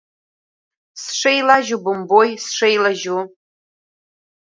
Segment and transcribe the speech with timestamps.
[1.01, 3.21] Сшеилажьу бымбои, сшеилажьу…